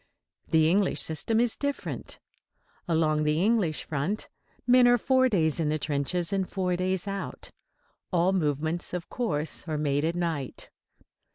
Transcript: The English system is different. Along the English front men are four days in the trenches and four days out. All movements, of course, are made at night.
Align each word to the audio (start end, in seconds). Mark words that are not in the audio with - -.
The 0.49 0.67
English 0.67 0.99
system 0.99 1.39
is 1.39 1.55
different. 1.55 2.17
Along 2.87 3.23
the 3.23 3.43
English 3.43 3.83
front 3.83 4.29
men 4.65 4.87
are 4.87 4.97
four 4.97 5.29
days 5.29 5.59
in 5.59 5.69
the 5.69 5.77
trenches 5.77 6.33
and 6.33 6.49
four 6.49 6.75
days 6.75 7.07
out. 7.07 7.51
All 8.11 8.33
movements, 8.33 8.95
of 8.95 9.09
course, 9.09 9.63
are 9.67 9.77
made 9.77 10.03
at 10.03 10.15
night. 10.15 10.71